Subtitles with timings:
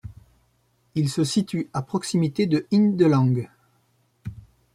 [0.95, 3.49] Il se situe à proximité de Hindelang.